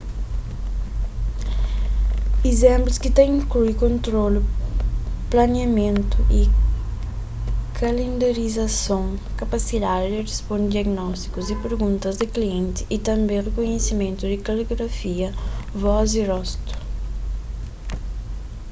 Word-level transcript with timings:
izénplus 2.51 2.97
ta 3.15 3.21
inklui 3.33 3.73
kontrolu 3.83 4.39
planiamentu 5.31 6.17
y 6.39 6.41
kalendarizason 7.81 9.05
kapasidadi 9.41 10.05
di 10.11 10.19
risponde 10.31 10.69
diagnótikus 10.75 11.45
y 11.53 11.61
perguntas 11.65 12.13
di 12.17 12.27
klienti 12.35 12.81
y 12.95 12.97
tanbê 13.07 13.35
rikunhisimentu 13.47 14.23
di 14.27 14.37
kaligrafia 14.47 15.29
vós 15.83 16.07
y 16.21 16.21
rostu 16.31 16.71